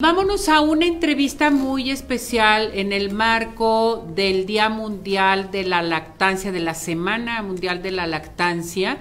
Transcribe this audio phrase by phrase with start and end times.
[0.00, 6.52] Vámonos a una entrevista muy especial en el marco del Día Mundial de la Lactancia,
[6.52, 8.98] de la Semana Mundial de la Lactancia.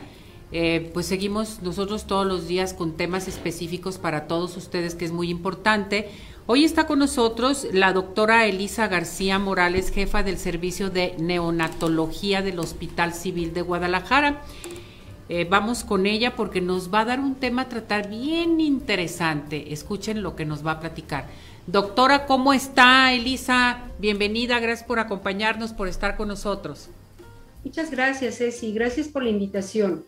[0.52, 5.12] Eh, pues seguimos nosotros todos los días con temas específicos para todos ustedes, que es
[5.12, 6.10] muy importante.
[6.48, 12.58] Hoy está con nosotros la doctora Elisa García Morales, jefa del Servicio de Neonatología del
[12.58, 14.42] Hospital Civil de Guadalajara.
[15.30, 19.74] Eh, vamos con ella porque nos va a dar un tema a tratar bien interesante.
[19.74, 21.28] Escuchen lo que nos va a platicar.
[21.66, 23.80] Doctora, ¿cómo está Elisa?
[24.00, 26.90] Bienvenida, gracias por acompañarnos, por estar con nosotros.
[27.66, 28.72] Muchas gracias, Ceci.
[28.72, 30.06] Gracias por la invitación.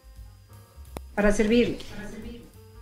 [1.16, 1.79] Para servirle.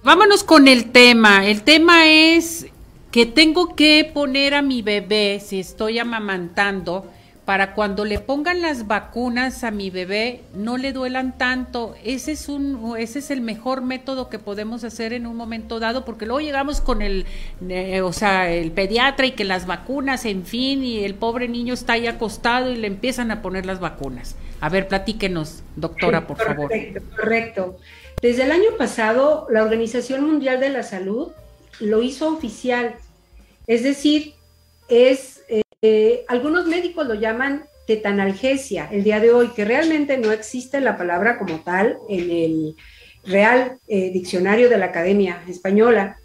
[0.03, 1.47] Vámonos con el tema.
[1.47, 2.67] El tema es
[3.11, 7.11] que tengo que poner a mi bebé, si estoy amamantando,
[7.47, 11.95] para cuando le pongan las vacunas a mi bebé no le duelan tanto.
[12.03, 16.03] Ese es un ese es el mejor método que podemos hacer en un momento dado
[16.03, 17.25] porque luego llegamos con el
[17.69, 21.73] eh, o sea, el pediatra y que las vacunas, en fin, y el pobre niño
[21.73, 24.35] está ahí acostado y le empiezan a poner las vacunas.
[24.59, 26.69] A ver, platíquenos, doctora, por favor.
[27.15, 27.77] Correcto.
[28.21, 31.29] Desde el año pasado, la Organización Mundial de la Salud
[31.79, 32.95] lo hizo oficial.
[33.67, 34.33] Es decir,
[34.89, 40.31] es eh, eh, algunos médicos lo llaman tetanalgesia el día de hoy, que realmente no
[40.31, 42.75] existe la palabra como tal en el
[43.23, 46.17] Real eh, Diccionario de la Academia Española,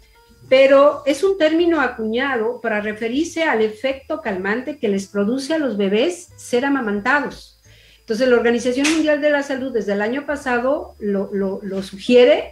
[0.49, 5.77] pero es un término acuñado para referirse al efecto calmante que les produce a los
[5.77, 7.59] bebés ser amamantados.
[7.99, 12.51] Entonces, la Organización Mundial de la Salud desde el año pasado lo, lo sugiere.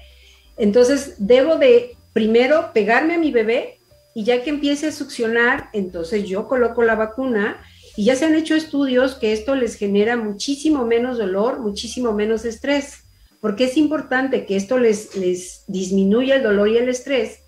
[0.55, 3.80] Entonces, debo de primero pegarme a mi bebé
[4.13, 7.61] y ya que empiece a succionar, entonces yo coloco la vacuna
[7.95, 12.45] y ya se han hecho estudios que esto les genera muchísimo menos dolor, muchísimo menos
[12.45, 13.03] estrés.
[13.39, 17.39] porque es importante que esto les, les disminuya el dolor y el estrés?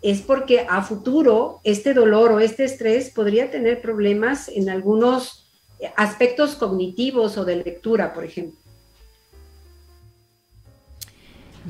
[0.00, 5.50] Es porque a futuro este dolor o este estrés podría tener problemas en algunos
[5.96, 8.60] aspectos cognitivos o de lectura, por ejemplo.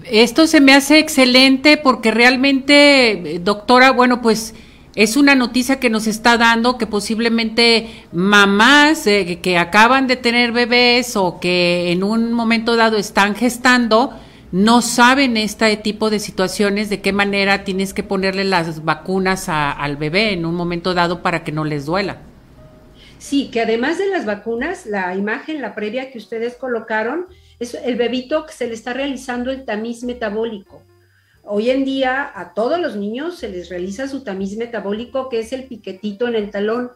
[0.05, 4.55] Esto se me hace excelente porque realmente, doctora, bueno, pues
[4.95, 10.53] es una noticia que nos está dando que posiblemente mamás eh, que acaban de tener
[10.53, 14.13] bebés o que en un momento dado están gestando,
[14.53, 19.97] no saben este tipo de situaciones, de qué manera tienes que ponerle las vacunas al
[19.97, 22.19] bebé en un momento dado para que no les duela.
[23.19, 27.27] Sí, que además de las vacunas, la imagen, la previa que ustedes colocaron,
[27.61, 30.83] es el bebito que se le está realizando el tamiz metabólico.
[31.45, 35.53] Hoy en día a todos los niños se les realiza su tamiz metabólico, que es
[35.53, 36.91] el piquetito en el talón.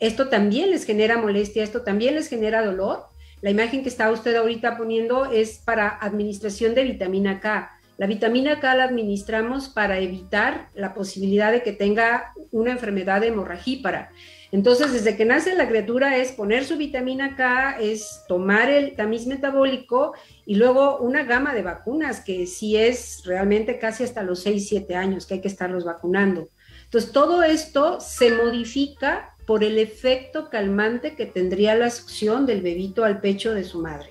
[0.00, 3.04] Esto también les genera molestia, esto también les genera dolor.
[3.40, 7.70] La imagen que está usted ahorita poniendo es para administración de vitamina K.
[7.96, 14.10] La vitamina K la administramos para evitar la posibilidad de que tenga una enfermedad hemorragípara.
[14.54, 19.26] Entonces, desde que nace la criatura es poner su vitamina K, es tomar el tamiz
[19.26, 20.14] metabólico
[20.46, 24.94] y luego una gama de vacunas que sí es realmente casi hasta los 6, 7
[24.94, 26.46] años que hay que estarlos vacunando.
[26.84, 33.04] Entonces, todo esto se modifica por el efecto calmante que tendría la succión del bebito
[33.04, 34.10] al pecho de su madre.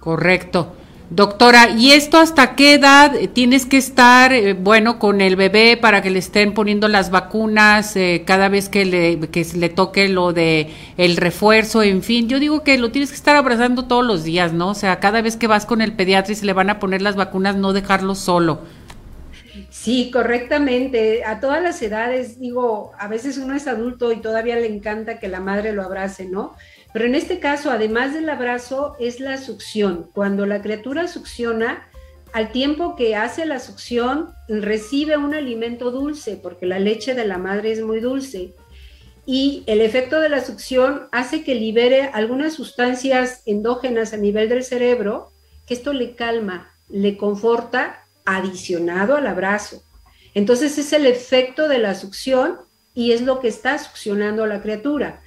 [0.00, 0.74] Correcto.
[1.10, 6.00] Doctora, ¿y esto hasta qué edad tienes que estar, eh, bueno, con el bebé para
[6.00, 10.32] que le estén poniendo las vacunas eh, cada vez que le, que le toque lo
[10.32, 12.28] de el refuerzo, en fin?
[12.28, 14.70] Yo digo que lo tienes que estar abrazando todos los días, ¿no?
[14.70, 17.02] O sea, cada vez que vas con el pediatra y se le van a poner
[17.02, 18.62] las vacunas, no dejarlo solo.
[19.70, 21.22] Sí, correctamente.
[21.24, 25.28] A todas las edades, digo, a veces uno es adulto y todavía le encanta que
[25.28, 26.54] la madre lo abrace, ¿no?
[26.94, 30.08] Pero en este caso, además del abrazo, es la succión.
[30.14, 31.88] Cuando la criatura succiona,
[32.32, 37.36] al tiempo que hace la succión, recibe un alimento dulce, porque la leche de la
[37.36, 38.54] madre es muy dulce.
[39.26, 44.62] Y el efecto de la succión hace que libere algunas sustancias endógenas a nivel del
[44.62, 45.32] cerebro,
[45.66, 49.82] que esto le calma, le conforta, adicionado al abrazo.
[50.32, 52.58] Entonces es el efecto de la succión
[52.94, 55.22] y es lo que está succionando a la criatura.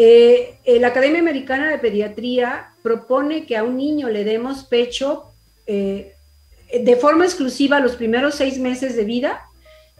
[0.00, 5.24] Eh, eh, la Academia Americana de Pediatría propone que a un niño le demos pecho
[5.66, 6.14] eh,
[6.72, 9.48] de forma exclusiva los primeros seis meses de vida.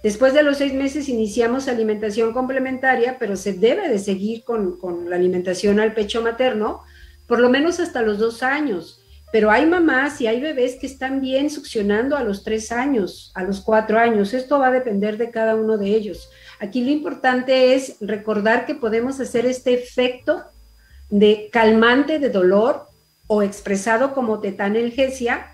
[0.04, 5.10] Después de los seis meses iniciamos alimentación complementaria, pero se debe de seguir con, con
[5.10, 6.82] la alimentación al pecho materno,
[7.26, 9.02] por lo menos hasta los dos años.
[9.30, 13.42] Pero hay mamás y hay bebés que están bien succionando a los tres años, a
[13.42, 14.32] los cuatro años.
[14.32, 16.30] Esto va a depender de cada uno de ellos.
[16.60, 20.44] Aquí lo importante es recordar que podemos hacer este efecto
[21.10, 22.86] de calmante de dolor
[23.26, 25.52] o expresado como tetanelgesia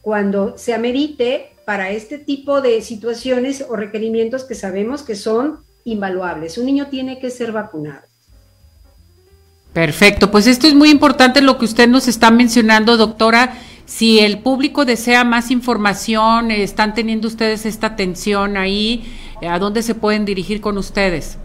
[0.00, 6.58] cuando se amerite para este tipo de situaciones o requerimientos que sabemos que son invaluables.
[6.58, 8.09] Un niño tiene que ser vacunado.
[9.72, 13.54] Perfecto, pues esto es muy importante lo que usted nos está mencionando, doctora.
[13.86, 19.04] Si el público desea más información, están teniendo ustedes esta atención ahí,
[19.48, 21.38] ¿a dónde se pueden dirigir con ustedes?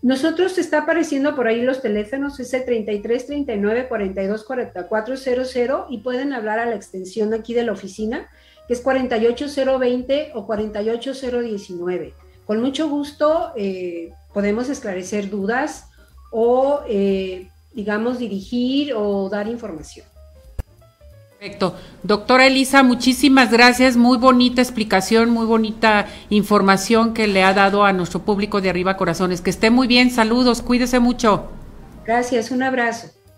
[0.00, 5.98] Nosotros está apareciendo por ahí los teléfonos, es el 33 39 42 44 00 y
[5.98, 8.28] pueden hablar a la extensión aquí de la oficina,
[8.68, 12.14] que es 48020 o 48019.
[12.46, 15.87] Con mucho gusto eh, podemos esclarecer dudas
[16.30, 20.06] o, eh, digamos, dirigir o dar información.
[21.38, 21.76] Perfecto.
[22.02, 23.96] Doctora Elisa, muchísimas gracias.
[23.96, 28.96] Muy bonita explicación, muy bonita información que le ha dado a nuestro público de Arriba
[28.96, 29.40] Corazones.
[29.40, 30.10] Que esté muy bien.
[30.10, 30.62] Saludos.
[30.62, 31.48] Cuídese mucho.
[32.04, 32.50] Gracias.
[32.50, 33.17] Un abrazo.